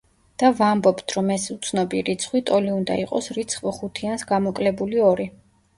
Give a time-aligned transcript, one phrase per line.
[0.43, 5.33] და ვამბობთ, რომ ეს უცნობი რიცხვი ტოლი უნდა იყოს რიცხვ ხუთიანს გამოკლებული ორი.